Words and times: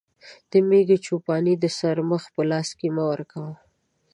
د 0.51 0.53
مېږو 0.67 0.97
چو 1.05 1.15
پاني 1.25 1.53
د 1.59 1.65
شرمښ 1.77 2.23
په 2.35 2.41
لاس 2.49 2.69
مه 2.95 3.03
ورکوه. 3.11 3.53